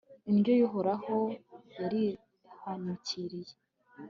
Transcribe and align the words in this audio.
indyo 0.29 0.51
y'uhoraho 0.59 1.17
yarihanukiriye 1.77 3.53